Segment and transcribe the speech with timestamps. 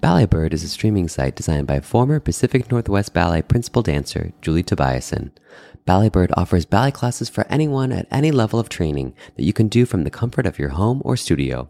[0.00, 4.62] Ballet Bird is a streaming site designed by former Pacific Northwest Ballet principal dancer Julie
[4.62, 5.32] Tobiason.
[5.86, 9.66] Ballet Bird offers ballet classes for anyone at any level of training that you can
[9.66, 11.68] do from the comfort of your home or studio.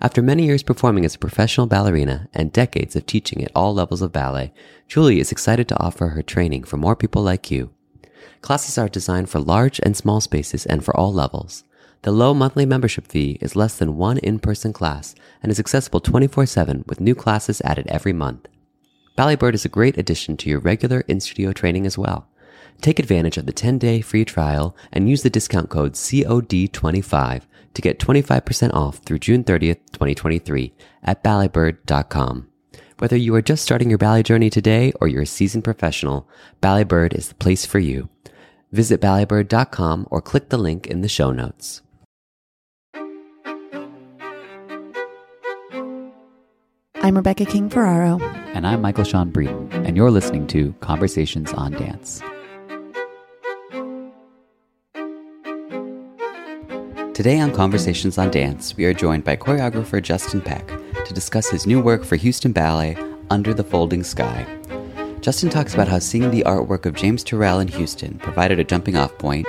[0.00, 4.02] After many years performing as a professional ballerina and decades of teaching at all levels
[4.02, 4.52] of ballet,
[4.88, 7.70] Julie is excited to offer her training for more people like you.
[8.40, 11.64] Classes are designed for large and small spaces and for all levels.
[12.02, 16.86] The low monthly membership fee is less than one in-person class and is accessible 24-7
[16.86, 18.46] with new classes added every month.
[19.16, 22.28] Ballet Bird is a great addition to your regular in-studio training as well.
[22.80, 27.42] Take advantage of the 10-day free trial and use the discount code COD25
[27.74, 30.72] to get 25% off through June 30th, 2023
[31.02, 32.48] at balletbird.com.
[32.98, 36.28] Whether you are just starting your ballet journey today or you're a seasoned professional,
[36.60, 38.08] Ballet Bird is the place for you.
[38.72, 41.82] Visit balletbird.com or click the link in the show notes.
[47.00, 48.18] I'm Rebecca King Ferraro.
[48.54, 52.20] And I'm Michael Sean Breeden, and you're listening to Conversations on Dance.
[57.14, 60.66] Today on Conversations on Dance, we are joined by choreographer Justin Peck
[61.06, 62.96] to discuss his new work for Houston Ballet,
[63.30, 64.44] Under the Folding Sky.
[65.20, 68.96] Justin talks about how seeing the artwork of James Turrell in Houston provided a jumping
[68.96, 69.46] off point,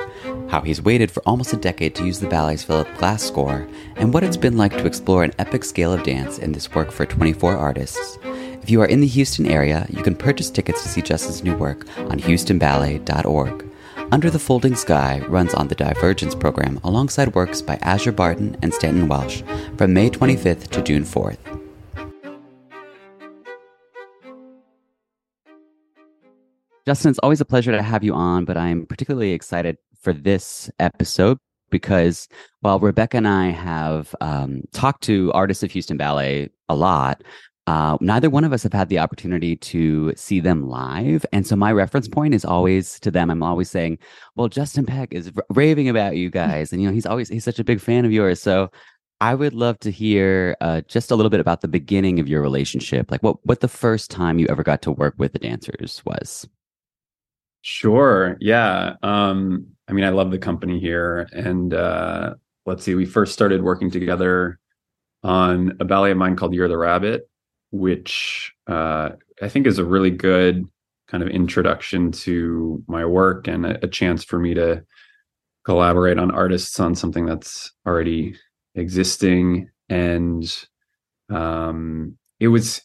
[0.50, 3.68] how he's waited for almost a decade to use the ballet's Philip Glass score,
[3.98, 6.92] and what it's been like to explore an epic scale of dance in this work
[6.92, 8.18] for 24 artists.
[8.24, 11.56] If you are in the Houston area, you can purchase tickets to see Justin's new
[11.56, 13.66] work on houstonballet.org.
[14.12, 18.74] Under the Folding Sky runs on the Divergence program alongside works by Aszure Barton and
[18.74, 19.44] Stanton Welch
[19.78, 21.38] from May 25th to June 4th.
[26.88, 30.70] Justin, it's always a pleasure to have you on, but I'm particularly excited for this
[30.80, 31.38] episode
[31.70, 32.28] because
[32.62, 37.24] while Rebecca and I have um, talked to artists of Houston Ballet a lot,
[37.68, 41.24] uh, neither one of us have had the opportunity to see them live.
[41.32, 43.30] And so my reference point is always to them.
[43.30, 44.00] I'm always saying,
[44.36, 46.74] well, Justin Peck is r- raving about you guys.
[46.74, 48.42] And, you know, he's always, he's such a big fan of yours.
[48.42, 48.72] So
[49.22, 52.42] I would love to hear uh, just a little bit about the beginning of your
[52.42, 53.12] relationship.
[53.12, 56.48] Like what, what the first time you ever got to work with the dancers was.
[57.62, 58.38] Sure.
[58.40, 58.94] Yeah.
[59.04, 61.28] Um, I mean, I love the company here.
[61.34, 64.60] And uh, let's see, we first started working together
[65.24, 67.30] on a ballet of mine called Year of the Rabbit,
[67.72, 69.10] which uh,
[69.42, 70.66] I think is a really good
[71.08, 74.84] kind of introduction to my work and a, a chance for me to
[75.66, 78.36] collaborate on artists on something that's already
[78.76, 79.70] existing.
[79.90, 80.46] And
[81.30, 82.78] um, it was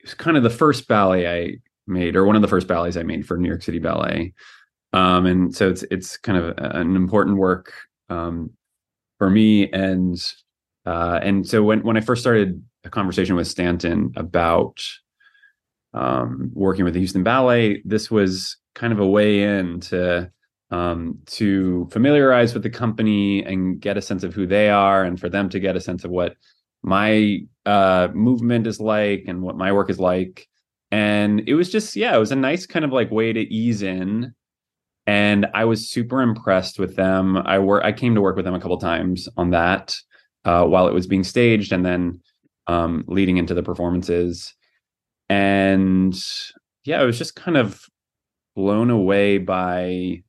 [0.00, 1.56] it was kind of the first ballet I
[1.86, 4.32] made, or one of the first ballets I made for New York City Ballet.
[4.92, 7.72] Um, and so it's it's kind of an important work
[8.08, 8.50] um,
[9.18, 9.70] for me.
[9.70, 10.16] And
[10.84, 14.84] uh, and so when when I first started a conversation with Stanton about
[15.94, 20.30] um, working with the Houston Ballet, this was kind of a way in to
[20.70, 25.20] um, to familiarize with the company and get a sense of who they are, and
[25.20, 26.36] for them to get a sense of what
[26.82, 30.48] my uh, movement is like and what my work is like.
[30.92, 33.82] And it was just, yeah, it was a nice kind of like way to ease
[33.82, 34.34] in.
[35.06, 37.38] And I was super impressed with them.
[37.38, 39.96] I work, I came to work with them a couple times on that
[40.44, 42.20] uh, while it was being staged, and then
[42.66, 44.54] um, leading into the performances.
[45.28, 46.14] And
[46.84, 47.80] yeah, I was just kind of
[48.54, 50.22] blown away by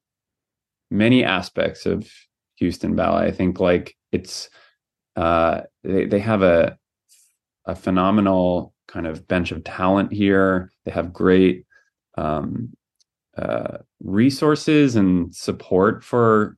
[0.90, 2.10] many aspects of
[2.56, 3.28] Houston Ballet.
[3.28, 4.50] I think like it's
[5.16, 6.78] uh, they they have a
[7.66, 10.72] a phenomenal kind of bench of talent here.
[10.86, 11.66] They have great
[12.16, 12.74] um,
[13.36, 16.56] uh, resources and support for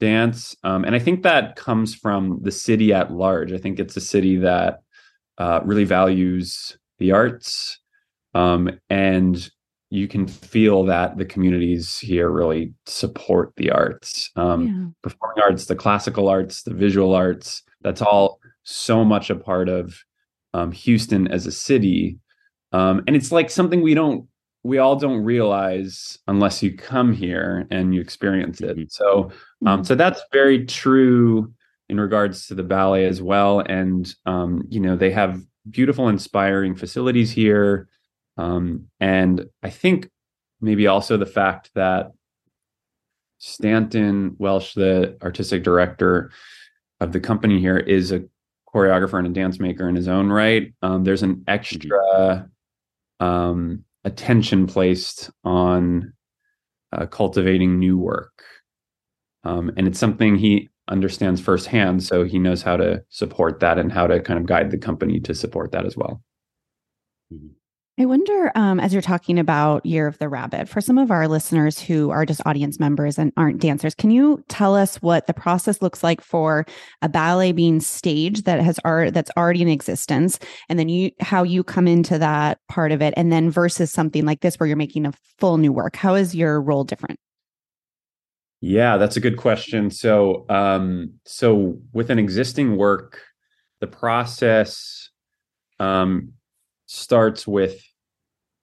[0.00, 3.52] dance, um, and I think that comes from the city at large.
[3.52, 4.80] I think it's a city that
[5.36, 7.78] uh, really values the arts,
[8.34, 9.50] um, and
[9.90, 14.86] you can feel that the communities here really support the arts, um, yeah.
[15.02, 17.62] performing arts, the classical arts, the visual arts.
[17.82, 19.94] That's all so much a part of
[20.56, 22.18] um, Houston as a city,
[22.72, 24.26] um, and it's like something we don't,
[24.62, 28.76] we all don't realize unless you come here and you experience it.
[28.76, 28.88] Mm-hmm.
[28.88, 29.30] So,
[29.66, 29.82] um, mm-hmm.
[29.84, 31.52] so that's very true
[31.88, 33.60] in regards to the ballet as well.
[33.60, 37.88] And um, you know, they have beautiful, inspiring facilities here.
[38.36, 40.10] Um, and I think
[40.60, 42.12] maybe also the fact that
[43.38, 46.30] Stanton Welch, the artistic director
[47.00, 48.24] of the company here, is a
[48.72, 50.72] choreographer and a dance maker in his own right.
[50.82, 52.48] Um, there's an extra
[53.20, 56.12] um, attention placed on
[56.92, 58.42] uh, cultivating new work.
[59.44, 62.02] Um, and it's something he understands firsthand.
[62.02, 65.20] So he knows how to support that and how to kind of guide the company
[65.20, 66.22] to support that as well.
[67.32, 67.48] Mm-hmm.
[67.98, 71.26] I wonder, um, as you're talking about Year of the Rabbit, for some of our
[71.26, 75.32] listeners who are just audience members and aren't dancers, can you tell us what the
[75.32, 76.66] process looks like for
[77.00, 80.38] a ballet being staged that has art that's already in existence,
[80.68, 84.26] and then you how you come into that part of it, and then versus something
[84.26, 85.96] like this where you're making a full new work?
[85.96, 87.18] How is your role different?
[88.60, 89.90] Yeah, that's a good question.
[89.90, 93.22] So, um, so with an existing work,
[93.80, 95.08] the process
[95.80, 96.34] um,
[96.86, 97.82] starts with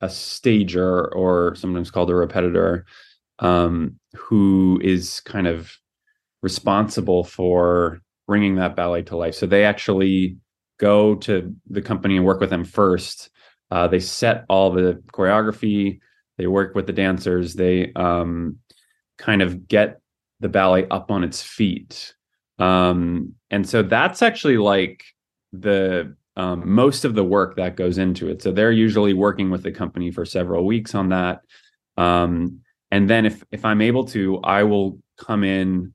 [0.02, 2.86] a stager or sometimes called a repetitor
[3.40, 5.72] um, who is kind of
[6.42, 9.36] responsible for bringing that ballet to life.
[9.36, 10.38] So they actually
[10.80, 13.30] go to the company and work with them first.
[13.72, 16.00] Uh, they set all the choreography.
[16.38, 17.54] They work with the dancers.
[17.54, 18.58] They um,
[19.18, 20.02] kind of get
[20.40, 22.14] the ballet up on its feet.
[22.60, 25.04] Um, and so that's actually like
[25.52, 28.42] the um, most of the work that goes into it.
[28.42, 31.42] So they're usually working with the company for several weeks on that.
[31.98, 32.60] Um,
[32.92, 35.94] and then if if I'm able to, I will come in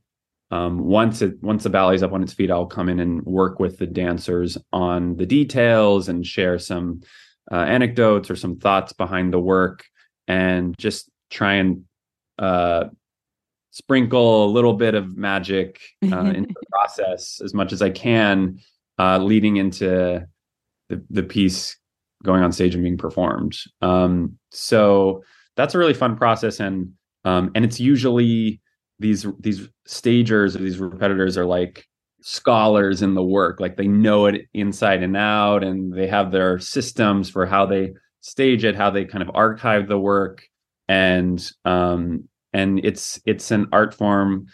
[0.51, 2.51] um, once it once the ballet's up on its feet.
[2.51, 7.03] I'll come in and work with the dancers on the details and share some
[7.51, 9.85] uh, anecdotes or some thoughts behind the work,
[10.27, 11.85] and just try and
[12.39, 12.85] uh,
[13.71, 18.59] sprinkle a little bit of magic uh, into the process as much as I can
[18.99, 20.27] uh, leading into
[20.89, 21.77] the, the piece
[22.25, 23.57] going on stage and being performed.
[23.81, 25.23] Um, so
[25.57, 26.93] that's a really fun process, and
[27.25, 28.61] um, and it's usually
[28.99, 31.87] these these stagers or these repetitors are like
[32.21, 36.59] scholars in the work, like they know it inside and out, and they have their
[36.59, 40.43] systems for how they stage it, how they kind of archive the work,
[40.89, 44.47] and um, and it's it's an art form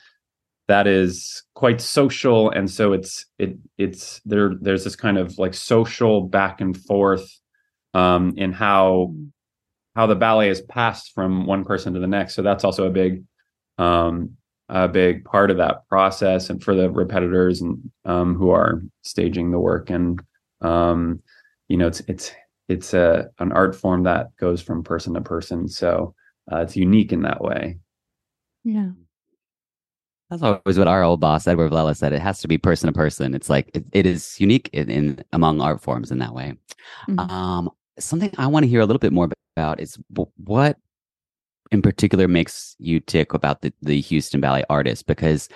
[0.66, 2.50] that is quite social.
[2.50, 7.28] And so it's it it's there there's this kind of like social back and forth
[7.92, 9.14] um in how
[9.94, 12.34] how the ballet is passed from one person to the next.
[12.34, 13.24] So that's also a big
[13.78, 14.36] um
[14.70, 19.50] a big part of that process and for the repetitors and um who are staging
[19.50, 19.90] the work.
[19.90, 20.20] And
[20.62, 21.22] um
[21.68, 22.32] you know it's it's
[22.68, 25.68] it's a an art form that goes from person to person.
[25.68, 26.14] So
[26.50, 27.78] uh, it's unique in that way.
[28.64, 28.90] Yeah
[30.40, 32.12] that's always what our old boss Edward Villella said.
[32.12, 33.34] It has to be person to person.
[33.34, 36.54] It's like it, it is unique in, in, among art forms in that way.
[37.08, 37.18] Mm-hmm.
[37.18, 39.98] Um, something I want to hear a little bit more about is
[40.36, 40.76] what
[41.70, 45.48] in particular makes you tick about the, the Houston Ballet artists because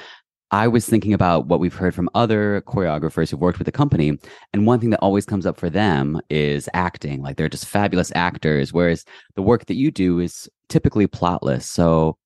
[0.50, 4.18] I was thinking about what we've heard from other choreographers who've worked with the company.
[4.54, 7.22] And one thing that always comes up for them is acting.
[7.22, 9.04] Like they're just fabulous actors, whereas
[9.34, 11.64] the work that you do is typically plotless.
[11.64, 12.16] So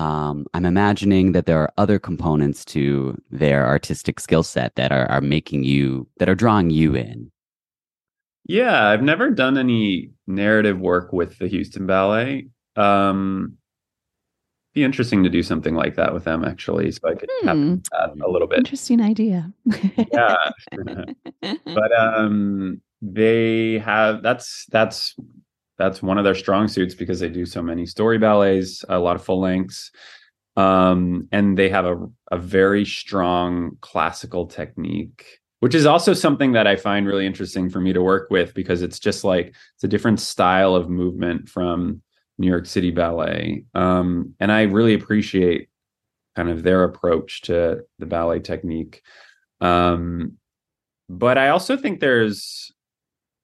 [0.00, 5.04] um, I'm imagining that there are other components to their artistic skill set that are,
[5.10, 7.30] are making you, that are drawing you in.
[8.46, 12.48] Yeah, I've never done any narrative work with the Houston Ballet.
[12.76, 13.58] Um,
[14.72, 17.74] be interesting to do something like that with them actually so i could hmm.
[17.92, 19.52] have a little bit interesting idea
[20.12, 20.36] yeah
[21.64, 25.16] but um they have that's that's
[25.80, 29.16] that's one of their strong suits because they do so many story ballets a lot
[29.16, 29.90] of full lengths
[30.56, 31.96] um and they have a,
[32.30, 37.80] a very strong classical technique which is also something that i find really interesting for
[37.80, 42.02] me to work with because it's just like it's a different style of movement from
[42.40, 43.66] New York City Ballet.
[43.74, 45.68] Um, and I really appreciate
[46.34, 49.02] kind of their approach to the ballet technique.
[49.60, 50.38] Um,
[51.08, 52.72] but I also think there's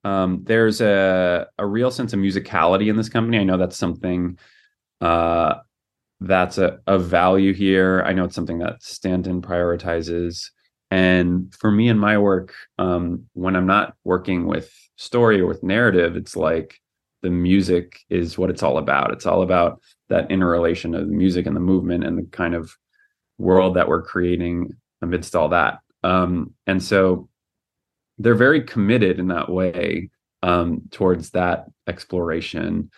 [0.07, 3.39] um, there's a a real sense of musicality in this company.
[3.39, 4.37] I know that's something
[5.01, 5.55] uh,
[6.21, 8.03] that's a, a value here.
[8.05, 10.49] I know it's something that Stanton prioritizes.
[10.89, 15.61] And for me in my work, um, when I'm not working with story or with
[15.61, 16.79] narrative, it's like
[17.21, 19.11] the music is what it's all about.
[19.11, 22.71] It's all about that interrelation of the music and the movement and the kind of
[23.37, 24.71] world that we're creating
[25.01, 25.79] amidst all that.
[26.03, 27.27] Um, and so
[28.17, 30.09] they're very committed in that way
[30.43, 32.89] um, towards that exploration.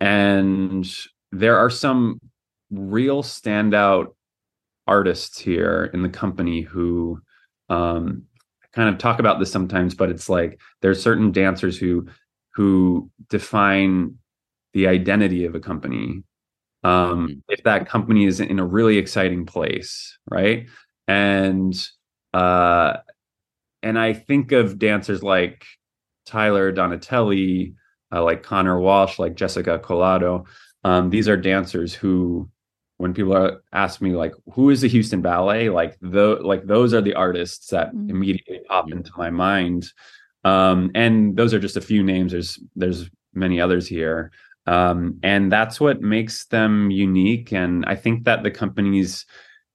[0.00, 0.88] And
[1.32, 2.20] there are some
[2.70, 4.14] real standout
[4.86, 7.20] artists here in the company who
[7.68, 8.24] um,
[8.72, 12.06] kind of talk about this sometimes, but it's like there's certain dancers who
[12.54, 14.16] who define
[14.72, 16.22] the identity of a company
[16.82, 17.32] um, mm-hmm.
[17.48, 20.66] if that company is in a really exciting place right
[21.08, 21.88] and
[22.34, 22.96] uh
[23.82, 25.64] and i think of dancers like
[26.26, 27.74] tyler donatelli
[28.12, 30.44] uh, like connor walsh like jessica collado
[30.82, 32.48] um, these are dancers who
[32.96, 36.94] when people are ask me like who is the houston ballet like the like those
[36.94, 38.10] are the artists that mm-hmm.
[38.10, 39.92] immediately pop into my mind
[40.44, 42.32] um, and those are just a few names.
[42.32, 44.32] There's there's many others here.
[44.66, 47.52] Um, and that's what makes them unique.
[47.52, 49.24] And I think that the company's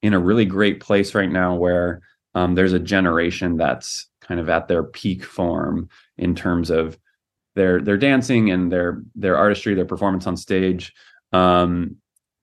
[0.02, 2.02] in a really great place right now where
[2.36, 6.98] um, there's a generation that's kind of at their peak form in terms of
[7.56, 10.94] their their dancing and their their artistry, their performance on stage.
[11.32, 11.96] Um,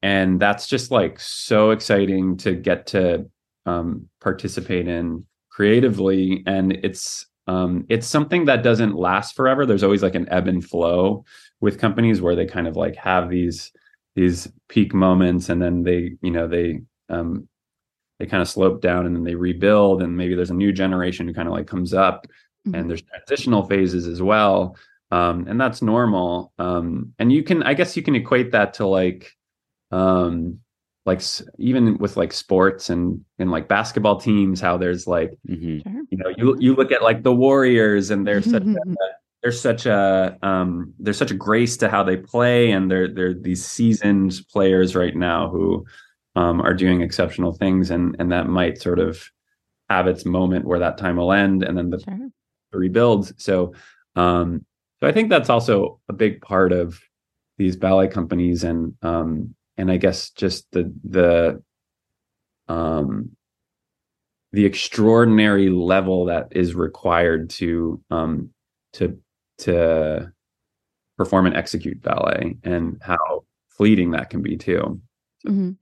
[0.03, 3.27] and that's just like so exciting to get to
[3.67, 6.43] um, participate in creatively.
[6.47, 9.67] And it's um, it's something that doesn't last forever.
[9.67, 11.25] There's always like an ebb and flow
[11.61, 13.71] with companies where they kind of like have these
[14.15, 17.49] these peak moments and then they you know they um,
[18.23, 21.27] they kind of slope down and then they rebuild and maybe there's a new generation
[21.27, 22.29] who kind of like comes up
[22.65, 22.77] mm-hmm.
[22.77, 24.77] and there's transitional phases as well
[25.11, 28.87] um, and that's normal um, and you can i guess you can equate that to
[28.87, 29.33] like
[29.91, 30.61] um,
[31.05, 31.21] like
[31.59, 36.01] even with like sports and and like basketball teams how there's like mm-hmm.
[36.09, 38.77] you know you you look at like the warriors and there's such a,
[39.43, 43.35] there's such a um there's such a grace to how they play and they're they're
[43.35, 45.85] these seasoned players right now who
[46.37, 49.23] um are doing exceptional things and and that might sort of
[49.89, 52.31] have its moment where that time will end and then the, sure.
[52.73, 53.75] rebuilds so
[54.17, 54.65] um
[55.01, 57.01] so i think that's also a big part of
[57.59, 61.63] these ballet companies and um and I guess just the the
[62.69, 63.31] um
[64.53, 68.51] the extraordinary level that is required to um
[68.95, 69.19] to
[69.59, 70.33] to
[71.17, 75.01] perform and execute ballet and how fleeting that can be too.
[75.47, 75.73] Mm-hmm.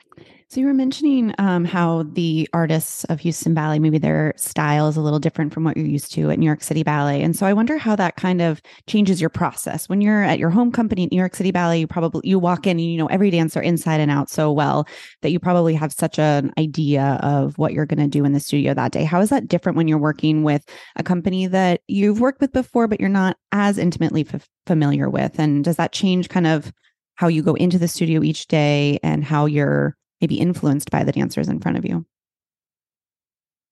[0.50, 4.96] So you were mentioning um, how the artists of Houston Ballet, maybe their style is
[4.96, 7.22] a little different from what you're used to at New York City Ballet.
[7.22, 9.88] And so I wonder how that kind of changes your process.
[9.88, 12.66] When you're at your home company at New York City Ballet, you probably you walk
[12.66, 14.88] in and you know every dancer inside and out so well
[15.22, 18.40] that you probably have such an idea of what you're going to do in the
[18.40, 19.04] studio that day.
[19.04, 20.64] How is that different when you're working with
[20.96, 25.38] a company that you've worked with before, but you're not as intimately f- familiar with?
[25.38, 26.72] And does that change kind of
[27.14, 31.12] how you go into the studio each day and how you're maybe influenced by the
[31.12, 32.04] dancers in front of you?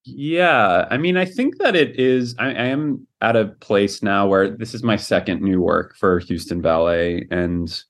[0.04, 2.34] Yeah, I mean, I think that it is.
[2.38, 6.18] I, I, am at a place now where this is my second new work for
[6.20, 7.82] Houston Ballet, and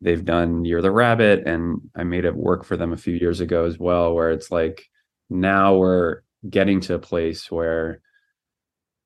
[0.00, 3.14] they've done Year of the Rabbit, and I made it work for them a few
[3.14, 4.14] years ago as well.
[4.14, 4.88] Where it's like
[5.28, 8.00] now we're getting to a place where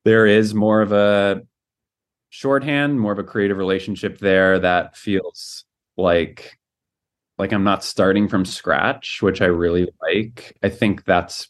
[0.04, 1.42] there is more of a
[2.28, 5.64] shorthand, more of a creative relationship there that feels
[5.96, 6.59] like
[7.40, 10.56] like I'm not starting from scratch, which I really like.
[10.62, 11.48] I think that's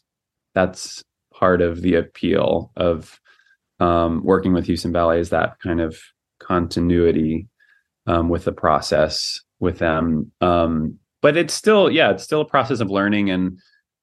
[0.55, 3.19] that's part of the appeal of
[3.79, 5.99] um, working with Houston Ballet is that kind of
[6.39, 7.47] continuity
[8.07, 10.31] um, with the process with them.
[10.41, 13.59] Um, but it's still, yeah, it's still a process of learning and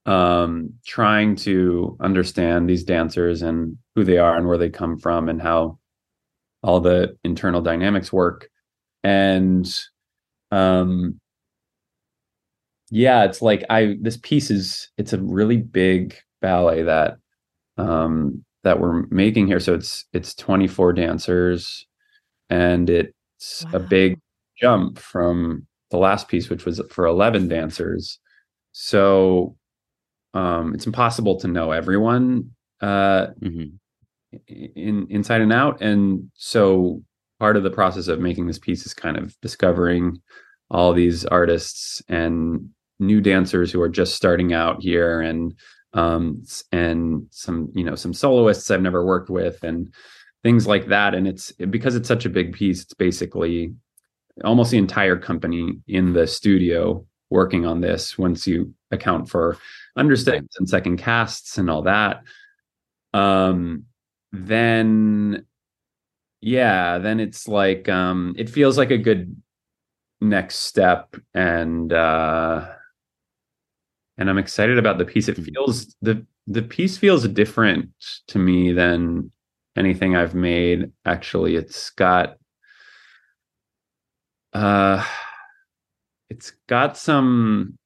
[0.06, 5.28] um, trying to understand these dancers and who they are and where they come from
[5.28, 5.78] and how
[6.62, 8.48] all the internal dynamics work.
[9.04, 9.68] And
[10.50, 11.20] um,
[12.90, 17.16] yeah, it's like I this piece is it's a really big ballet that
[17.76, 19.60] um that we're making here.
[19.60, 21.86] So it's it's 24 dancers
[22.50, 23.70] and it's wow.
[23.74, 24.18] a big
[24.60, 28.18] jump from the last piece, which was for 11 dancers.
[28.72, 29.56] So
[30.34, 33.76] um it's impossible to know everyone uh mm-hmm.
[34.48, 35.80] in inside and out.
[35.82, 37.02] And so
[37.38, 40.18] part of the process of making this piece is kind of discovering
[40.70, 42.68] all these artists and
[42.98, 45.54] new dancers who are just starting out here and
[45.94, 49.92] um and some you know some soloists I've never worked with and
[50.42, 51.14] things like that.
[51.14, 53.74] And it's because it's such a big piece it's basically
[54.44, 59.56] almost the entire company in the studio working on this once you account for
[59.96, 62.22] understudies and second casts and all that.
[63.14, 63.84] Um
[64.32, 65.46] then
[66.40, 69.34] yeah then it's like um it feels like a good
[70.20, 72.68] next step and uh
[74.18, 75.28] and I'm excited about the piece.
[75.28, 75.54] It mm-hmm.
[75.54, 77.90] feels the the piece feels different
[78.28, 79.30] to me than
[79.76, 80.90] anything I've made.
[81.06, 82.36] Actually, it's got
[84.52, 85.04] uh
[86.28, 87.78] it's got some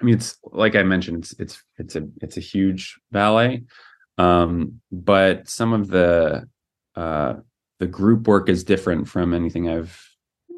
[0.00, 3.64] I mean it's like I mentioned it's it's it's a it's a huge ballet.
[4.18, 6.48] Um but some of the
[6.96, 7.34] uh
[7.80, 10.00] the group work is different from anything I've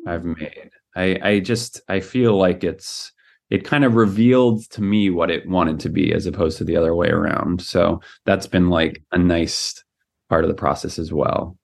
[0.07, 0.71] I've made.
[0.95, 3.11] I I just I feel like it's
[3.51, 6.77] it kind of revealed to me what it wanted to be as opposed to the
[6.77, 7.63] other way around.
[7.63, 9.83] So that's been like a nice
[10.29, 11.57] part of the process as well.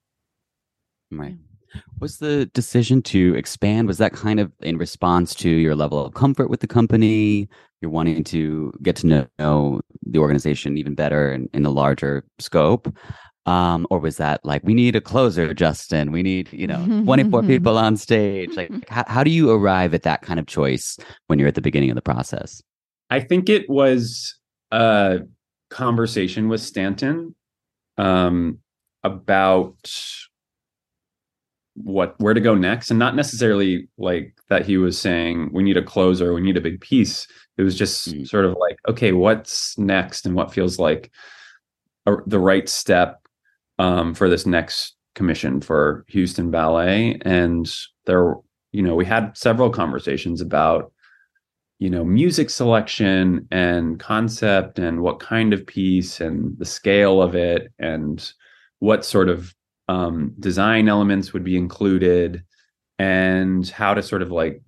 [1.10, 1.36] Right.
[2.00, 6.14] Was the decision to expand was that kind of in response to your level of
[6.14, 7.48] comfort with the company?
[7.80, 12.94] You're wanting to get to know the organization even better in, in a larger scope,
[13.46, 16.12] um, or was that like we need a closer justin.
[16.12, 18.56] We need you know 24 people on stage.
[18.56, 21.60] Like how, how do you arrive at that kind of choice when you're at the
[21.60, 22.62] beginning of the process?
[23.10, 24.36] I think it was
[24.70, 25.20] a
[25.70, 27.34] conversation with stanton
[27.96, 28.58] um,
[29.02, 29.78] about
[31.74, 35.76] what where to go next and not necessarily like that he was saying we need
[35.76, 37.26] a closer we need a big piece.
[37.56, 38.24] It was just mm-hmm.
[38.24, 41.10] sort of like okay what's next and what feels like
[42.06, 43.20] a, the right step
[43.80, 47.66] um, for this next commission for Houston Ballet, and
[48.04, 48.34] there,
[48.72, 50.92] you know, we had several conversations about,
[51.78, 57.34] you know, music selection and concept and what kind of piece and the scale of
[57.34, 58.32] it and
[58.80, 59.54] what sort of
[59.88, 62.44] um, design elements would be included
[62.98, 64.62] and how to sort of like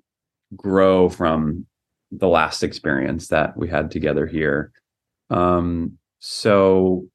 [0.57, 1.67] grow from
[2.13, 4.73] the last experience that we had together here.
[5.29, 7.09] Um, so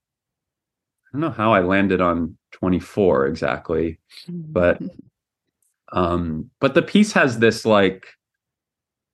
[1.18, 4.00] don't know how I landed on 24 exactly,
[4.30, 4.80] but
[5.94, 8.08] um but the piece has this like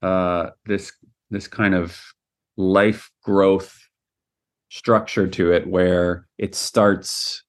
[0.01, 0.91] uh this
[1.29, 2.01] this kind of
[2.57, 3.77] life growth
[4.69, 7.43] structure to it where it starts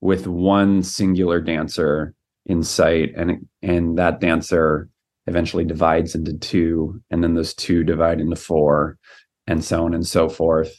[0.00, 2.14] with one singular dancer
[2.46, 4.88] in sight and and that dancer
[5.26, 8.96] eventually divides into two and then those two divide into four
[9.48, 10.72] and so on and so forth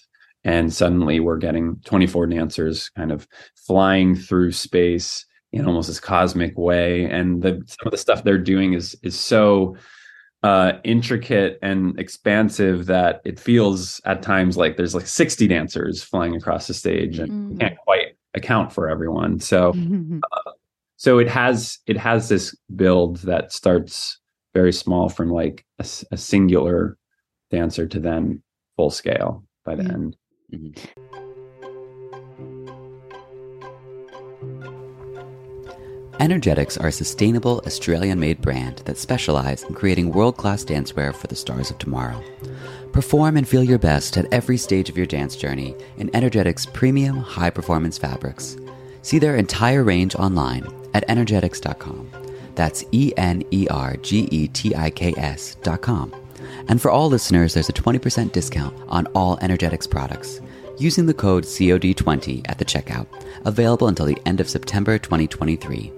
[0.49, 6.57] and suddenly we're getting 24 dancers kind of flying through space in almost this cosmic
[6.57, 9.75] way and the some of the stuff they're doing is is so
[10.41, 16.35] uh intricate and expansive that it feels at times like there's like 60 dancers flying
[16.35, 17.57] across the stage and mm-hmm.
[17.57, 20.19] can't quite account for everyone so mm-hmm.
[20.31, 20.51] uh,
[20.97, 24.19] so it has it has this build that starts
[24.55, 26.97] very small from like a, a singular
[27.51, 28.41] dancer to then
[28.77, 29.93] full scale by the mm-hmm.
[29.93, 30.15] end
[30.53, 31.09] Mm-hmm.
[36.19, 41.27] Energetiks are a sustainable Australian made brand that specialize in creating world class dancewear for
[41.27, 42.21] the stars of tomorrow.
[42.91, 47.15] Perform and feel your best at every stage of your dance journey in Energetiks premium
[47.15, 48.57] high performance fabrics.
[49.01, 52.09] See their entire range online at energetiks.com.
[52.55, 56.13] That's E N E R G E T I K S.com.
[56.67, 60.41] And for all listeners, there's a 20% discount on all Energetiks products
[60.79, 63.07] using the code COD20 at the checkout,
[63.45, 65.91] available until the end of September 2023.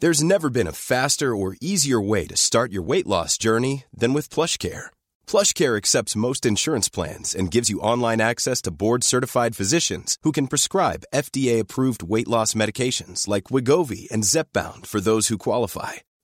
[0.00, 4.12] There's never been a faster or easier way to start your weight loss journey than
[4.12, 4.86] with PlushCare.
[5.26, 10.48] PlushCare accepts most insurance plans and gives you online access to board-certified physicians who can
[10.48, 16.00] prescribe FDA-approved weight loss medications like Wegovy and Zepbound for those who qualify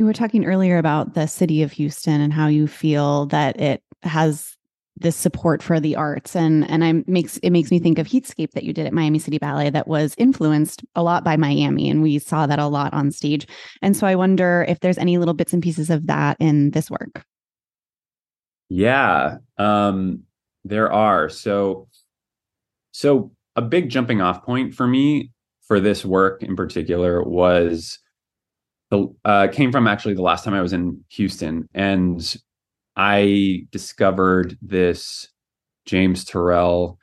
[0.00, 3.82] You were talking earlier about the city of Houston and how you feel that it
[4.02, 4.56] has
[4.96, 8.52] this support for the arts and and I makes it makes me think of Heatscape
[8.52, 12.02] that you did at Miami City Ballet that was influenced a lot by Miami and
[12.02, 13.46] we saw that a lot on stage.
[13.82, 16.90] And so I wonder if there's any little bits and pieces of that in this
[16.90, 17.22] work.
[18.70, 20.22] Yeah, um
[20.64, 21.28] there are.
[21.28, 21.88] So
[22.92, 27.98] so a big jumping off point for me for this work in particular was
[28.90, 32.36] the uh, came from actually the last time I was in Houston, and
[32.96, 35.28] I discovered this
[35.86, 36.96] James Turrell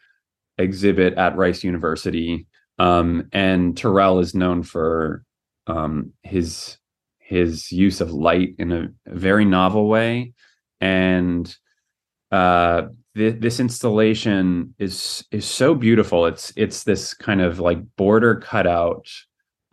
[0.58, 2.48] exhibit at Rice University.
[2.80, 5.24] Um, and Turrell is known for
[5.66, 6.78] um, his
[7.20, 10.34] his use of light in a, a very novel way,
[10.80, 11.54] and
[12.32, 12.84] uh,
[13.16, 16.26] th- this installation is is so beautiful.
[16.26, 19.08] It's it's this kind of like border cutout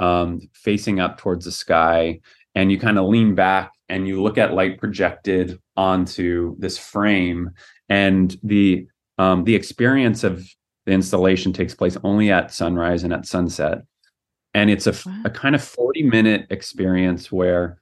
[0.05, 2.21] um, facing up towards the sky,
[2.55, 7.51] and you kind of lean back and you look at light projected onto this frame,
[7.89, 8.87] and the
[9.19, 10.47] um, the experience of
[10.87, 13.79] the installation takes place only at sunrise and at sunset,
[14.53, 15.23] and it's a, wow.
[15.25, 17.79] a kind of forty minute experience where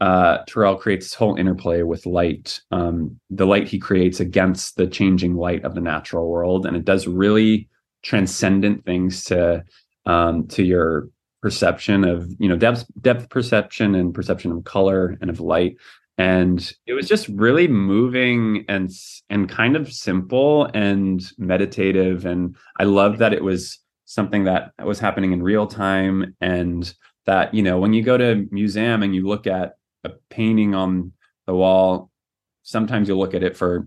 [0.00, 4.88] uh, Turrell creates this whole interplay with light, um, the light he creates against the
[4.88, 7.68] changing light of the natural world, and it does really
[8.02, 9.64] transcendent things to
[10.06, 11.08] um, to your
[11.44, 15.76] perception of you know depth depth perception and perception of color and of light.
[16.16, 18.90] And it was just really moving and
[19.28, 22.24] and kind of simple and meditative.
[22.24, 26.94] And i love that it was something that was happening in real time and
[27.26, 31.12] that you know when you go to museum and you look at a painting on
[31.46, 32.10] the wall
[32.62, 33.86] sometimes you'll look at it for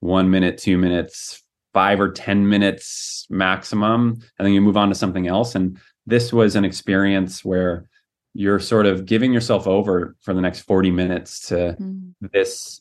[0.00, 4.94] one minute two minutes five or ten minutes maximum and then you move on to
[4.94, 5.54] something else.
[5.54, 7.88] And this was an experience where
[8.32, 12.12] you're sort of giving yourself over for the next 40 minutes to mm.
[12.32, 12.80] this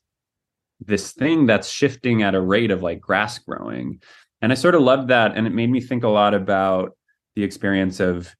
[0.79, 4.01] this thing that's shifting at a rate of like grass growing
[4.41, 6.95] and i sort of loved that and it made me think a lot about
[7.35, 8.33] the experience of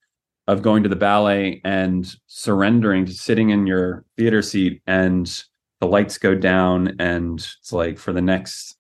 [0.48, 5.44] of going to the ballet and surrendering to sitting in your theater seat and
[5.82, 8.78] the lights go down and it's like for the next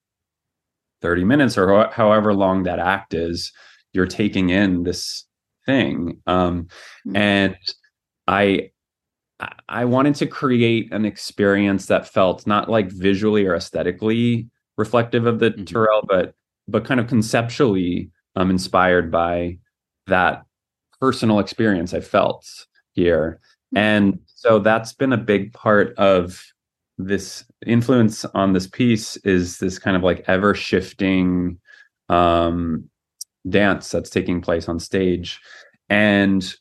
[1.02, 3.52] 30 minutes or ho- however long that act is
[3.94, 5.28] you're taking in this
[5.68, 6.22] thing.
[6.26, 6.64] Um,
[7.06, 7.16] mm-hmm.
[7.16, 7.58] And
[8.28, 8.72] I
[9.70, 15.38] I wanted to create an experience that felt not like visually or aesthetically reflective of
[15.40, 15.64] the mm-hmm.
[15.66, 16.34] Turrell, but
[16.68, 19.60] but kind of conceptually um, inspired by
[20.08, 20.44] that
[21.00, 22.48] personal experience I felt
[22.94, 23.40] here.
[23.76, 23.78] Mm-hmm.
[23.78, 26.44] And so that's been a big part of
[26.98, 31.60] this influence on this piece is this kind of like ever shifting
[32.10, 32.90] um,
[33.50, 35.40] dance that's taking place on stage
[35.90, 36.56] and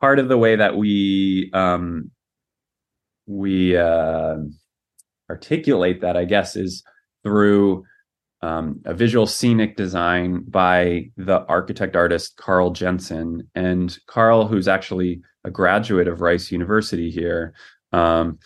[0.00, 2.10] part of the way that we um,
[3.26, 4.36] we uh,
[5.30, 6.82] articulate that i guess is
[7.22, 7.84] through
[8.42, 13.48] um, a visual scenic design by the architect artist Karl Jensen.
[13.54, 17.54] And Karl, who's actually a graduate of Rice University here,
[17.92, 18.38] um,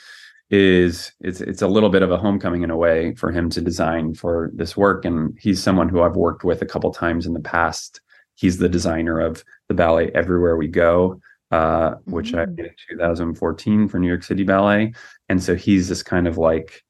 [0.51, 3.61] is it's it's a little bit of a homecoming in a way for him to
[3.61, 5.05] design for this work.
[5.05, 8.01] And he's someone who I've worked with a couple times in the past.
[8.35, 12.41] He's the designer of the ballet Everywhere We Go uh, which mm-hmm.
[12.41, 14.93] I did in 2014 for New York City Ballet.
[15.29, 16.83] And so he's this kind of like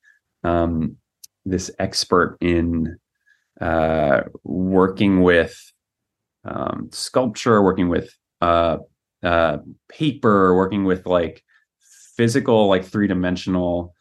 [0.45, 0.97] um,
[1.45, 2.99] this expert in
[3.61, 5.73] uh, working with
[6.45, 8.79] um, sculpture working with uh,
[9.23, 9.57] uh
[9.89, 11.43] paper working with like
[12.17, 13.95] physical, like three dimensional,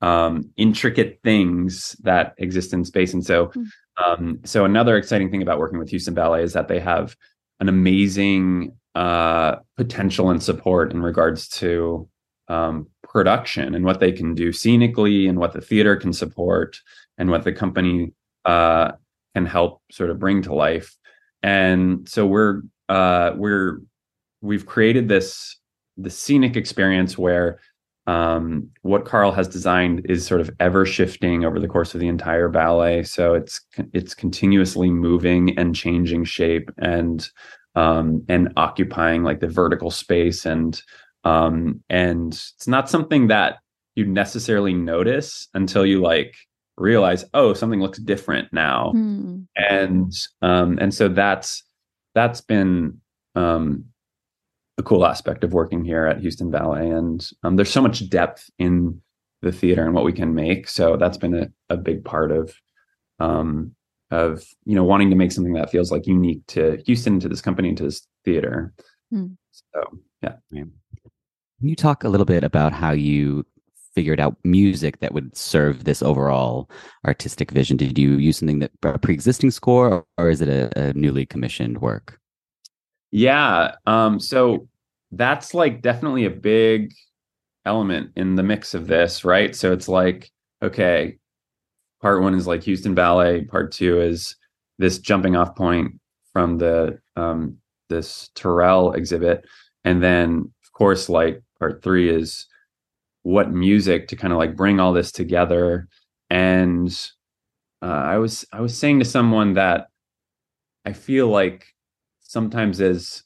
[0.00, 3.12] um, intricate things that exist in space.
[3.12, 3.62] And so, hmm.
[4.04, 7.16] um, so another exciting thing about working with Houston Ballet is that they have
[7.60, 12.08] an amazing uh, potential and support in regards to
[12.48, 16.78] um, production and what they can do scenically and what the theater can support
[17.18, 18.12] and what the company
[18.44, 18.92] uh,
[19.34, 20.96] can help sort of bring to life.
[21.42, 23.80] And so we're uh, we're
[24.40, 25.56] we've created this
[25.96, 27.60] the scenic experience where
[28.06, 32.08] um, what Karl has designed is sort of ever shifting over the course of the
[32.08, 33.04] entire ballet.
[33.04, 33.60] So it's
[33.92, 37.28] it's continuously moving and changing shape and
[37.74, 40.80] um, and occupying like the vertical space and
[41.24, 43.58] um, and it's not something that
[43.94, 46.34] you necessarily notice until you like
[46.78, 49.46] realize oh something looks different now mm.
[49.56, 51.62] and um and so that's
[52.14, 52.98] that's been
[53.34, 53.84] um
[54.78, 56.90] a cool aspect of working here at Houston Ballet.
[56.90, 59.00] And um, there's so much depth in
[59.42, 60.68] the theater and what we can make.
[60.68, 62.54] So that's been a, a big part of
[63.18, 63.74] um,
[64.10, 67.40] of you know wanting to make something that feels like unique to Houston, to this
[67.40, 68.72] company, to this theater.
[69.12, 69.36] Mm.
[69.50, 69.82] So
[70.22, 70.34] yeah.
[70.52, 73.44] Can you talk a little bit about how you
[73.94, 76.70] figured out music that would serve this overall
[77.06, 77.76] artistic vision?
[77.76, 81.80] Did you use something that a pre-existing score, or is it a, a newly commissioned
[81.80, 82.18] work?
[83.12, 83.76] Yeah.
[83.86, 84.68] Um, so
[85.12, 86.92] that's like definitely a big
[87.64, 89.54] element in the mix of this, right?
[89.54, 90.30] So it's like,
[90.62, 91.18] okay,
[92.00, 94.34] part one is like Houston Ballet, part two is
[94.78, 95.92] this jumping off point
[96.32, 99.44] from the um this Turrell exhibit.
[99.84, 102.46] And then of course, like part three is
[103.22, 105.88] what music to kind of like bring all this together.
[106.30, 106.88] And
[107.82, 109.88] uh, I was I was saying to someone that
[110.86, 111.66] I feel like
[112.32, 113.22] sometimes as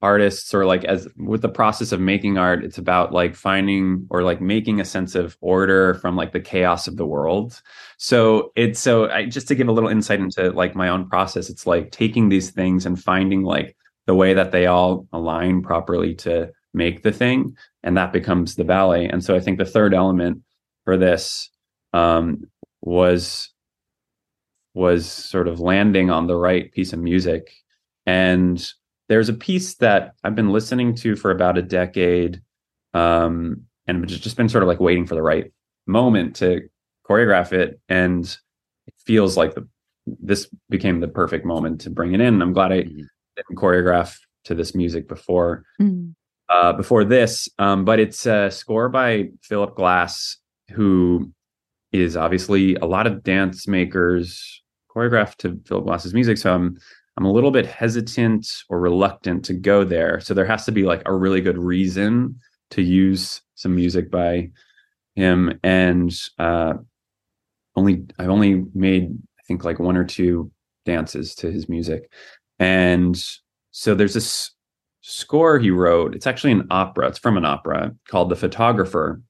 [0.00, 4.22] artists or like as with the process of making art it's about like finding or
[4.22, 7.60] like making a sense of order from like the chaos of the world.
[7.96, 11.50] So it's so I, just to give a little insight into like my own process
[11.50, 13.76] it's like taking these things and finding like
[14.06, 18.64] the way that they all align properly to make the thing and that becomes the
[18.64, 19.08] ballet.
[19.08, 20.42] And so i think the third element
[20.84, 21.50] for this
[21.92, 22.44] um
[22.82, 23.52] was
[24.74, 27.52] was sort of landing on the right piece of music
[28.08, 28.66] and
[29.10, 32.40] there's a piece that I've been listening to for about a decade,
[32.94, 35.52] um, and just been sort of like waiting for the right
[35.86, 36.62] moment to
[37.06, 37.78] choreograph it.
[37.90, 38.24] And
[38.86, 39.68] it feels like the,
[40.06, 42.40] this became the perfect moment to bring it in.
[42.40, 43.02] I'm glad I mm-hmm.
[43.36, 46.12] didn't choreograph to this music before mm-hmm.
[46.48, 47.46] uh, before this.
[47.58, 50.38] Um, but it's a score by Philip Glass,
[50.70, 51.30] who
[51.92, 54.62] is obviously a lot of dance makers
[54.96, 56.38] choreographed to Philip Glass's music.
[56.38, 56.78] So I'm
[57.18, 60.20] I'm a little bit hesitant or reluctant to go there.
[60.20, 62.36] So there has to be like a really good reason
[62.70, 64.50] to use some music by
[65.16, 65.58] him.
[65.64, 66.74] And uh,
[67.74, 70.52] only I've only made I think like one or two
[70.86, 72.10] dances to his music,
[72.60, 73.20] and
[73.72, 74.52] so there's this
[75.00, 76.14] score he wrote.
[76.14, 77.08] It's actually an opera.
[77.08, 79.20] It's from an opera called The Photographer.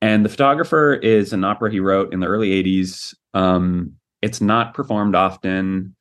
[0.00, 3.14] And The Photographer is an opera he wrote in the early 80s.
[3.34, 5.94] Um, it's not performed often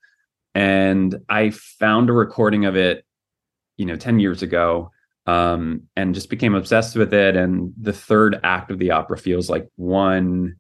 [0.54, 3.06] and I found a recording of it,
[3.78, 4.92] you know, 10 years ago,
[5.26, 7.36] um, and just became obsessed with it.
[7.36, 10.56] And the third act of the opera feels like one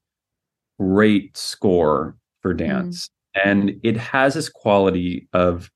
[0.80, 2.68] great score for mm-hmm.
[2.68, 3.08] dance.
[3.08, 3.42] Mm.
[3.46, 5.70] And it has this quality of,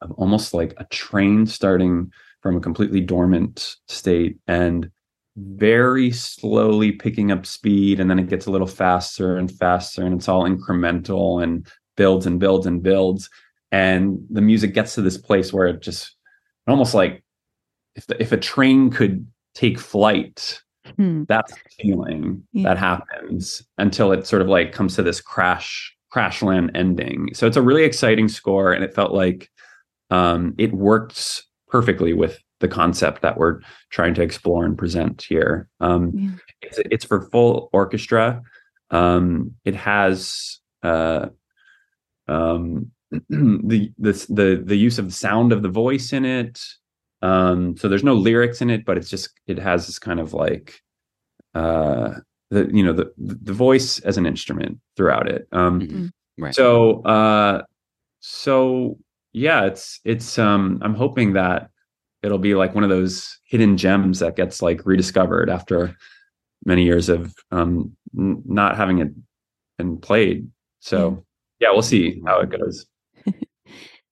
[0.00, 4.90] of almost like a train starting from a completely dormant state and
[5.36, 10.14] very slowly picking up speed and then it gets a little faster and faster and
[10.14, 13.28] it's all incremental and builds and builds and builds
[13.72, 16.16] and the music gets to this place where it just
[16.66, 17.22] almost like
[17.94, 20.60] if the, if a train could take flight
[20.96, 21.24] hmm.
[21.28, 22.68] that's the feeling yeah.
[22.68, 27.46] that happens until it sort of like comes to this crash crash land ending so
[27.46, 29.50] it's a really exciting score and it felt like
[30.10, 35.68] um, it works perfectly with the concept that we're trying to explore and present here
[35.80, 36.30] um, yeah.
[36.62, 38.42] it's, it's for full orchestra
[38.90, 41.28] um, it has uh,
[42.28, 46.60] um, the the the the use of the sound of the voice in it.
[47.22, 50.32] Um, so there's no lyrics in it, but it's just it has this kind of
[50.32, 50.80] like
[51.54, 52.14] uh,
[52.50, 55.46] the you know the the voice as an instrument throughout it.
[55.52, 56.06] Um, mm-hmm.
[56.38, 56.54] Right.
[56.54, 57.62] So uh,
[58.20, 58.98] so
[59.32, 61.70] yeah, it's it's um I'm hoping that
[62.22, 65.96] it'll be like one of those hidden gems that gets like rediscovered after
[66.64, 69.08] many years of um n- not having it
[69.78, 70.48] been played.
[70.80, 71.24] So
[71.60, 72.86] yeah, we'll see how it goes.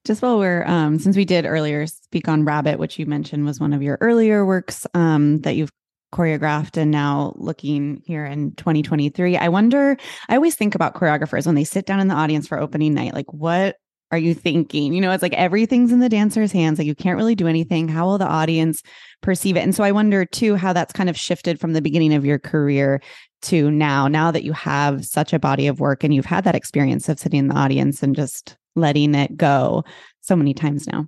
[0.05, 3.61] Just while we're, um, since we did earlier speak on Rabbit, which you mentioned was
[3.61, 5.73] one of your earlier works um, that you've
[6.13, 9.95] choreographed and now looking here in 2023 i wonder
[10.31, 13.13] i always think about choreographers when they sit down in the audience for opening night
[13.13, 13.77] like what
[14.11, 17.17] are you thinking you know it's like everything's in the dancer's hands like you can't
[17.17, 18.83] really do anything how will the audience
[19.23, 22.15] perceive it and so i wonder too how that's kind of shifted from the beginning
[22.15, 23.01] of your career
[23.43, 26.55] to now, now that you have such a body of work and you've had that
[26.55, 29.85] experience of sitting in the audience and just letting it go
[30.21, 31.07] so many times now?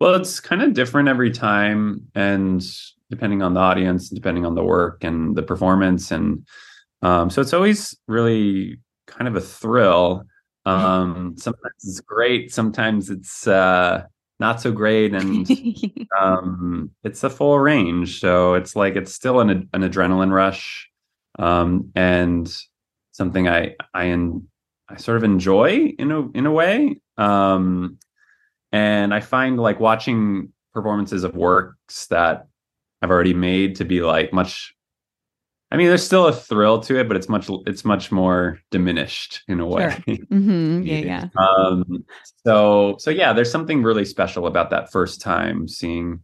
[0.00, 2.08] Well, it's kind of different every time.
[2.14, 2.64] And
[3.10, 6.10] depending on the audience, depending on the work and the performance.
[6.10, 6.46] And
[7.02, 10.24] um, so it's always really kind of a thrill.
[10.66, 14.04] Um, sometimes it's great, sometimes it's uh,
[14.40, 15.48] not so great, and
[16.20, 18.20] um, it's a full range.
[18.20, 20.88] So it's like it's still an, an adrenaline rush
[21.38, 22.54] um, and
[23.12, 24.48] something I I en-
[24.88, 27.00] I sort of enjoy in a in a way.
[27.16, 27.98] Um,
[28.72, 32.48] and I find like watching performances of works that
[33.00, 34.73] I've already made to be like much
[35.70, 39.42] I mean, there's still a thrill to it, but it's much it's much more diminished
[39.48, 39.90] in a way.
[39.90, 40.16] Sure.
[40.30, 40.82] Mm-hmm.
[40.82, 41.28] Yeah, yeah.
[41.36, 42.04] Um,
[42.46, 46.20] so so yeah, there's something really special about that first time seeing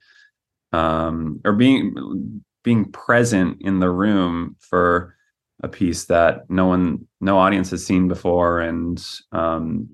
[0.73, 5.17] um, or being being present in the room for
[5.63, 9.89] a piece that no one no audience has seen before and um,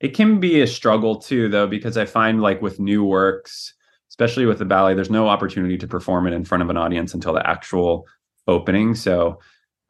[0.00, 3.74] it can be a struggle too though because i find like with new works
[4.10, 7.14] especially with the ballet there's no opportunity to perform it in front of an audience
[7.14, 8.06] until the actual
[8.48, 9.38] opening so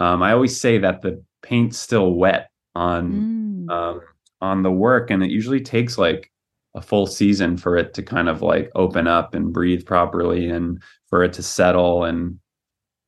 [0.00, 3.70] um, i always say that the paint's still wet on mm.
[3.70, 4.00] um,
[4.40, 6.30] on the work and it usually takes like
[6.74, 10.82] a full season for it to kind of like open up and breathe properly and
[11.08, 12.38] for it to settle and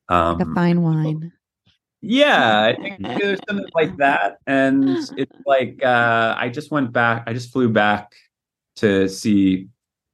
[0.09, 1.31] um, like a fine wine
[2.01, 4.37] yeah, I think there's something like that.
[4.47, 8.11] And it's like uh, I just went back, I just flew back
[8.77, 9.67] to see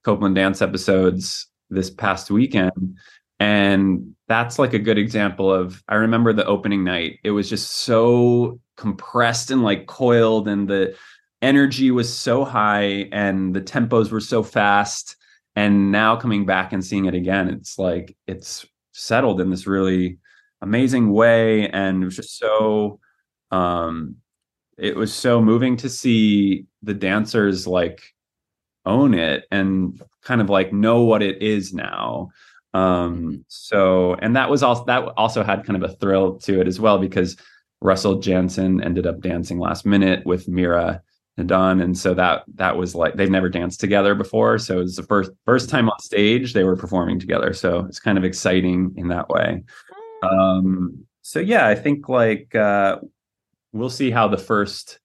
[0.04, 2.96] Copland dance episodes this past weekend.
[3.40, 7.18] And that's like a good example of I remember the opening night.
[7.22, 10.96] It was just so compressed and like coiled, and the
[11.40, 15.16] energy was so high and the tempos were so fast.
[15.56, 20.18] And now coming back and seeing it again, it's like it's settled in this really
[20.60, 22.98] amazing way and it was just so
[23.52, 24.16] um
[24.76, 28.02] it was so moving to see the dancers like
[28.84, 32.28] own it and kind of like know what it is now
[32.74, 36.68] um so and that was also that also had kind of a thrill to it
[36.68, 37.36] as well because
[37.80, 41.02] russell Janzen ended up dancing last minute with mira
[41.38, 41.82] Nadon.
[41.82, 44.58] And so that that was like they've never danced together before.
[44.58, 47.52] So it was the first first time on stage they were performing together.
[47.54, 49.64] So it's kind of exciting in that way.
[50.22, 52.98] Um, so yeah, I think like uh,
[53.72, 54.98] we'll see how the first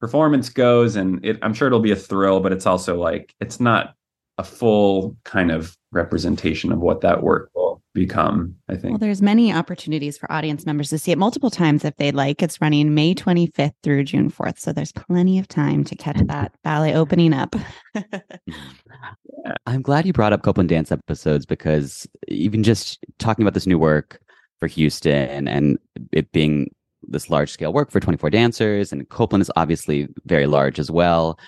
[0.00, 3.58] performance goes, and it, I'm sure it'll be a thrill, but it's also like it's
[3.58, 3.94] not
[4.38, 9.22] a full kind of representation of what that work will become i think well there's
[9.22, 12.94] many opportunities for audience members to see it multiple times if they'd like it's running
[12.94, 17.32] may 25th through june 4th so there's plenty of time to catch that ballet opening
[17.32, 17.56] up
[19.66, 23.78] i'm glad you brought up copland dance episodes because even just talking about this new
[23.78, 24.20] work
[24.58, 25.78] for Houston and
[26.12, 26.70] it being
[27.02, 31.38] this large scale work for 24 dancers and Copland is obviously very large as well.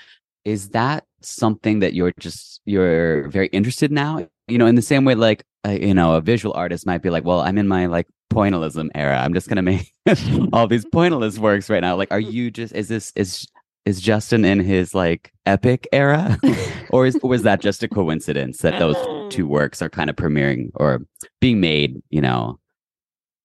[0.44, 4.28] Is that something that you're just you're very interested now?
[4.48, 7.11] You know, in the same way like uh, you know, a visual artist might be
[7.11, 9.18] like, well, I'm in my like pointillism era.
[9.18, 9.92] I'm just going to make
[10.52, 11.96] all these pointillist works right now.
[11.96, 13.46] Like are you just is this is
[13.84, 16.38] is Justin in his like epic era,
[16.90, 18.96] or is was that just a coincidence that those
[19.32, 21.02] two works are kind of premiering or
[21.40, 22.02] being made?
[22.11, 22.58] You know,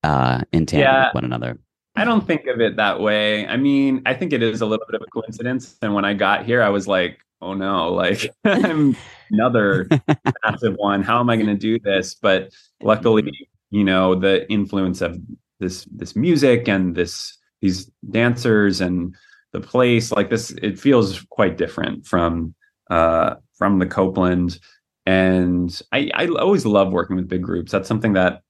[0.04, 1.60] uh, in tandem yeah, with one another.
[1.96, 3.48] I don't think of it that way.
[3.48, 5.78] I mean, I think it is a little bit of a coincidence.
[5.82, 8.96] And when I got here, I was like, oh no, like I'm
[9.32, 9.88] another
[10.46, 11.04] massive one.
[11.04, 12.16] How am I going to do this?
[12.16, 12.52] But
[12.82, 15.18] luckily, you know, the influence of
[15.60, 19.16] this this music and this these dancers and
[19.52, 22.56] the place like this, it feels quite different from
[22.90, 24.60] uh from the Copland.
[25.06, 27.74] And I, I always love working with big groups.
[27.74, 28.42] That's something that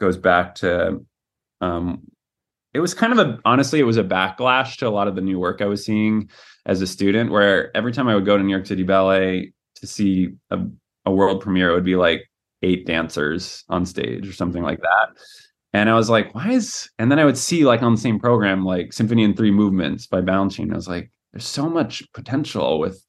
[0.00, 1.00] goes back to
[1.60, 2.02] um,
[2.74, 5.20] it was kind of a honestly it was a backlash to a lot of the
[5.20, 6.28] new work i was seeing
[6.66, 9.86] as a student where every time i would go to new york city ballet to
[9.86, 10.58] see a,
[11.06, 12.28] a world premiere it would be like
[12.62, 15.08] eight dancers on stage or something like that
[15.72, 18.18] and i was like why is and then i would see like on the same
[18.18, 22.78] program like symphony in three movements by balanchine i was like there's so much potential
[22.78, 23.04] with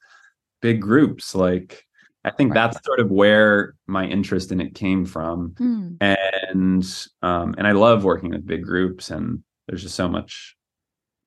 [0.61, 1.85] big groups like
[2.25, 2.71] I think right.
[2.71, 5.51] that's sort of where my interest in it came from.
[5.59, 5.97] Mm.
[5.99, 6.85] And
[7.21, 10.55] um, and I love working with big groups and there's just so much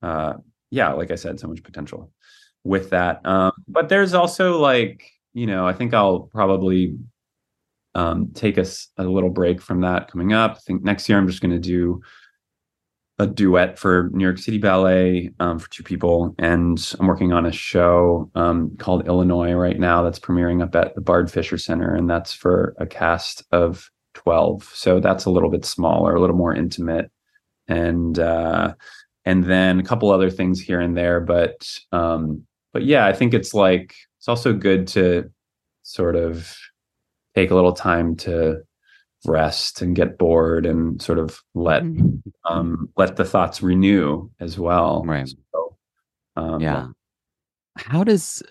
[0.02, 0.34] uh
[0.70, 2.12] yeah, like I said, so much potential
[2.66, 3.24] with that.
[3.24, 6.96] Um, but there's also like, you know, I think I'll probably
[7.94, 10.52] um, take us a, a little break from that coming up.
[10.52, 12.00] I think next year I'm just going to do
[13.18, 17.46] a duet for New York City Ballet um, for two people, and I'm working on
[17.46, 21.94] a show um, called Illinois right now that's premiering up at the Bard Fisher Center,
[21.94, 24.64] and that's for a cast of twelve.
[24.74, 27.10] So that's a little bit smaller, a little more intimate,
[27.68, 28.74] and uh,
[29.24, 31.20] and then a couple other things here and there.
[31.20, 32.45] But um,
[32.76, 35.30] but yeah, I think it's like it's also good to
[35.82, 36.54] sort of
[37.34, 38.58] take a little time to
[39.24, 42.18] rest and get bored and sort of let mm-hmm.
[42.44, 45.02] um, let the thoughts renew as well.
[45.06, 45.26] Right.
[45.26, 45.76] So,
[46.36, 46.88] um, yeah.
[47.78, 48.42] How does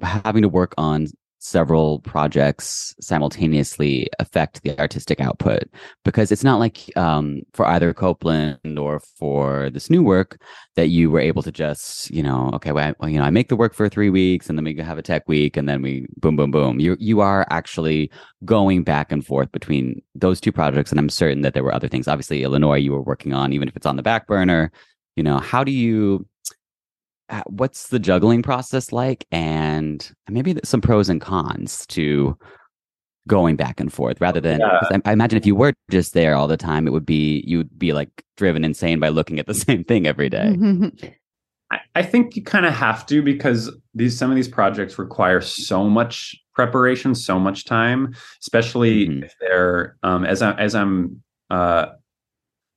[0.00, 1.08] having to work on
[1.38, 5.64] several projects simultaneously affect the artistic output.
[6.04, 10.40] Because it's not like um, for either Copland or for this new work
[10.76, 13.56] that you were able to just you know okay well, you know I make the
[13.56, 16.36] work for three weeks and then we have a tech week and then we boom
[16.36, 16.80] boom boom.
[16.80, 18.10] You you are actually
[18.44, 21.88] going back and forth between those two projects and I'm certain that there were other
[21.88, 22.08] things.
[22.08, 24.70] Obviously Illinois you were working on even if it's on the back burner.
[25.16, 26.26] You know how do you
[27.46, 32.38] what's the juggling process like and maybe some pros and cons to
[33.26, 34.80] going back and forth rather than yeah.
[34.90, 37.76] I, I, imagine if you were just there all the time it would be you'd
[37.78, 40.54] be like driven insane by looking at the same thing every day.
[41.70, 45.40] I, I think you kind of have to because these some of these projects require
[45.40, 49.24] so much preparation so much time especially mm-hmm.
[49.24, 51.86] if they're um, as I, as i'm uh,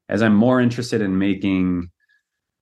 [0.10, 1.90] as i'm more interested in making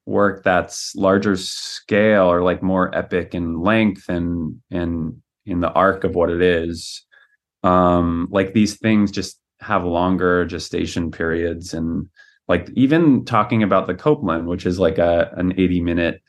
[0.07, 6.03] work that's larger scale or like more epic in length and and in the arc
[6.03, 7.05] of what it is
[7.63, 12.07] um like these things just have longer gestation periods and
[12.47, 16.21] like even talking about the copland which is like a an 80 minute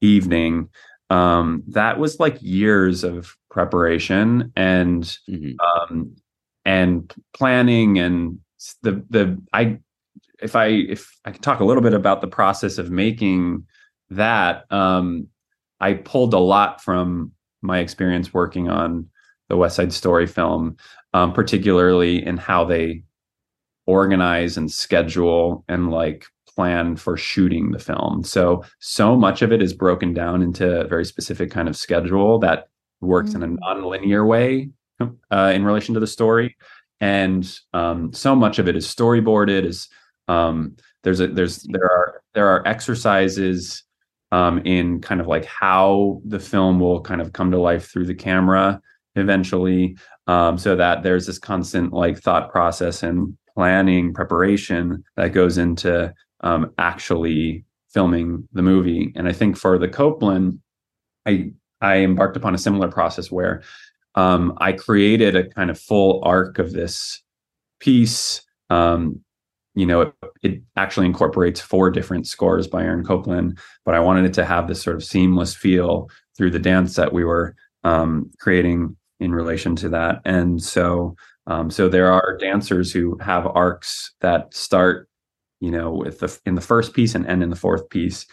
[0.00, 0.68] evening
[1.10, 5.52] um that was like years of preparation and mm-hmm.
[5.88, 6.16] um
[6.64, 8.40] and planning and
[8.82, 9.78] the the i
[10.42, 13.64] if I if I could talk a little bit about the process of making
[14.10, 15.28] that, um,
[15.80, 17.32] I pulled a lot from
[17.62, 19.08] my experience working on
[19.48, 20.76] the West Side Story film,
[21.12, 23.02] um, particularly in how they
[23.86, 28.22] organize and schedule and like plan for shooting the film.
[28.24, 32.38] So so much of it is broken down into a very specific kind of schedule
[32.40, 32.68] that
[33.00, 33.42] works mm-hmm.
[33.42, 33.58] in a mm.
[33.60, 34.70] non-linear way
[35.30, 36.56] uh, in relation to the story,
[37.00, 39.88] and um, so much of it is storyboarded, is
[40.28, 43.82] um, there's a there's there are there are exercises
[44.32, 48.06] um, in kind of like how the film will kind of come to life through
[48.06, 48.80] the camera
[49.16, 49.96] eventually.
[50.26, 56.14] Um, so that there's this constant like thought process and planning preparation that goes into
[56.40, 59.12] um, actually filming the movie.
[59.16, 60.60] And i think for the copland
[61.26, 61.50] i
[61.80, 63.62] i embarked upon a similar process where
[64.14, 67.22] um, i created a kind of full arc of this
[67.80, 69.20] piece um,
[69.80, 74.26] you know, it, it, actually incorporates four different scores by Aaron Copland, but I wanted
[74.26, 78.30] it to have this sort of seamless feel through the dance that we were um,
[78.38, 80.20] creating in relation to that.
[80.26, 81.16] And so,
[81.46, 85.08] um, so there are dancers who have arcs that start,
[85.60, 88.26] you know, with the in the first piece and end in the fourth piece,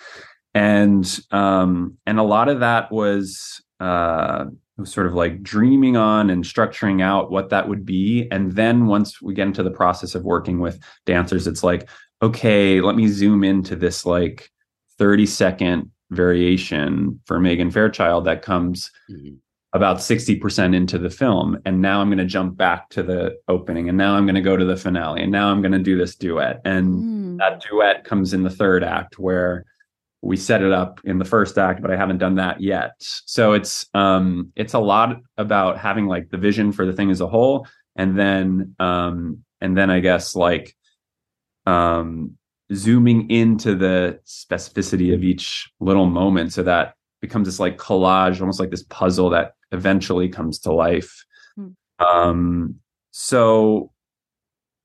[0.54, 4.45] and um, and a lot of that was uh,
[4.84, 8.28] sort of like dreaming on and structuring out what that would be.
[8.32, 11.89] And then once we get into the process of working with dancers, it's like,
[12.21, 14.51] okay, let me zoom into this like
[14.97, 19.36] 30 second variation for Megan Fairchild that comes mm-hmm.
[19.73, 21.57] about 60% into the film.
[21.65, 23.89] And now I'm going to jump back to the opening.
[23.89, 25.23] And now I'm going to go to the finale.
[25.23, 26.61] And now I'm going to do this duet.
[26.65, 27.38] And mm.
[27.39, 29.65] that duet comes in the third act where
[30.28, 33.53] we set it up in the first act but i haven't done that yet so
[33.53, 37.28] it's um it's a lot about having like the vision for the thing as a
[37.28, 37.65] whole
[37.95, 40.75] and then um and then i guess like
[41.65, 42.38] um
[42.73, 48.59] zooming into the specificity of each little moment so that becomes this like collage almost
[48.59, 51.23] like this puzzle that eventually comes to life
[51.57, 51.73] mm.
[51.99, 52.75] um
[53.11, 53.91] so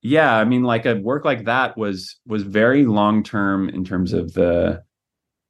[0.03, 4.13] yeah i mean like a work like that was was very long term in terms
[4.13, 4.81] of the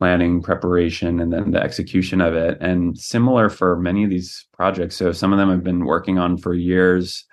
[0.03, 2.59] planning, preparation, and then the execution of it.
[2.61, 4.97] And similar for many of these projects.
[4.97, 7.25] So some of them I've been working on for years,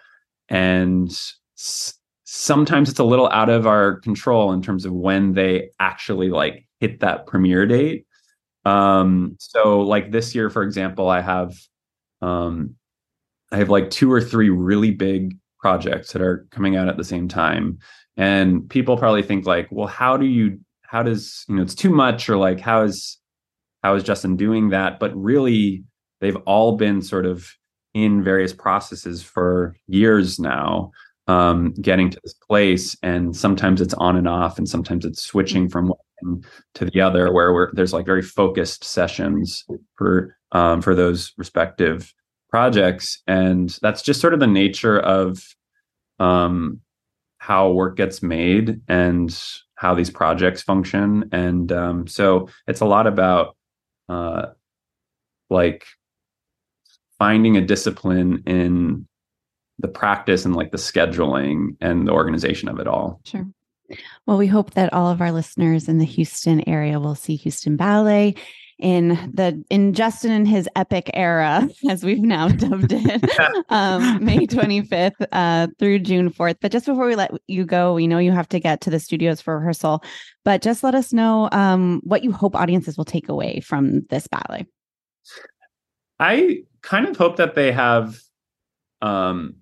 [0.50, 1.96] and s-
[2.26, 6.68] sometimes it's a little out of our control in terms of when they actually like
[6.80, 8.06] hit that premiere date.
[8.66, 11.56] Um, so like this year, for example, I have
[12.22, 12.76] um,
[13.52, 17.04] I have like two or three really big projects that are coming out at the
[17.04, 17.80] same time.
[18.16, 20.60] And people probably think like, well, how do you
[20.90, 23.20] how does you know it's too much or like how is
[23.84, 25.00] how is justin doing that?
[25.00, 25.84] But really
[26.22, 27.50] they've all been sort of
[27.94, 30.92] in various processes for years now
[31.28, 35.70] um, getting to this place and sometimes it's on and off and sometimes it's switching
[35.70, 39.66] from one to the other where there's like very focused sessions
[39.96, 42.14] for um, for those respective
[42.50, 43.22] projects.
[43.28, 45.44] And that's just sort of the nature of
[46.20, 46.82] um,
[47.38, 48.82] how work gets made.
[48.88, 49.30] And
[49.80, 53.56] how these projects function and um, so it's a lot about
[54.10, 54.48] uh,
[55.50, 55.86] like
[57.18, 59.08] finding a discipline in
[59.80, 63.22] the practice and like the scheduling and the organization of it all.
[63.24, 63.48] Sure.
[64.26, 67.78] Well, we hope that all of our listeners in the Houston area will see Houston
[67.78, 68.36] Ballet
[68.80, 73.24] in the in Justin and his epic era, as we've now dubbed it,
[73.70, 76.56] um, May 25th uh, through June 4th.
[76.62, 79.00] But just before we let you go, we know you have to get to the
[79.00, 80.04] studios for rehearsal,
[80.46, 84.28] but just let us know um, what you hope audiences will take away from this
[84.28, 84.66] ballet.
[86.20, 88.18] I kind of hope that they have
[89.02, 89.56] um,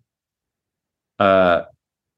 [1.19, 1.63] uh,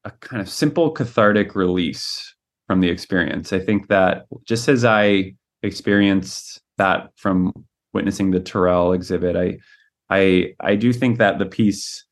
[0.04, 2.36] a kind of simple cathartic release
[2.68, 3.52] from the experience.
[3.52, 5.34] I think that just as I
[5.64, 7.54] experienced that from
[7.94, 9.60] witnessing the Turrell exhibit, I
[10.10, 12.06] I I do think that the piece